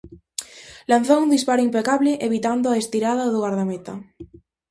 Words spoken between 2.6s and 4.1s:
a estirada do gardameta.